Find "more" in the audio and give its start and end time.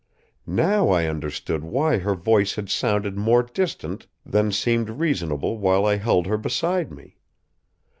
3.19-3.43